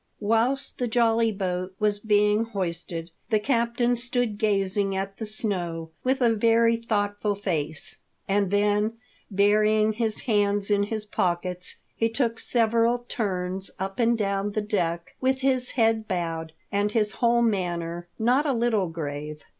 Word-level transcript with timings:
9 0.19 0.29
Whilst 0.29 0.79
the 0.79 0.87
jolly 0.87 1.31
boat 1.31 1.75
was 1.77 1.99
being 1.99 2.45
hoisted, 2.45 3.11
the 3.29 3.39
captain 3.39 3.95
stood 3.95 4.39
gazing 4.39 4.95
at 4.95 5.17
the 5.17 5.27
snow 5.27 5.91
with 6.03 6.21
a 6.21 6.33
very 6.35 6.75
thoughtful 6.75 7.35
face, 7.35 7.99
and 8.27 8.49
then 8.49 8.93
burying 9.29 9.93
his 9.93 10.21
hands 10.21 10.71
in 10.71 10.81
his 10.85 11.05
pockets, 11.05 11.75
he 11.95 12.09
took 12.09 12.39
several 12.39 13.05
turns 13.07 13.69
up 13.77 13.99
and 13.99 14.17
down 14.17 14.53
the 14.53 14.61
deck 14.61 15.15
with 15.21 15.41
his 15.41 15.73
head 15.73 16.07
bowed, 16.07 16.53
and 16.71 16.93
his 16.93 17.11
whole 17.11 17.43
manner 17.43 18.07
not 18.17 18.47
a 18.47 18.53
little 18.53 18.87
grave. 18.89 19.43